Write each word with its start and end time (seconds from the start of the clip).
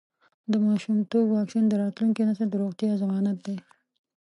د 0.51 0.53
ماشومتوب 0.67 1.25
واکسین 1.31 1.63
د 1.67 1.73
راتلونکي 1.83 2.21
نسل 2.29 2.47
د 2.51 2.55
روغتیا 2.61 2.91
ضمانت 3.01 3.37
دی. 3.45 3.57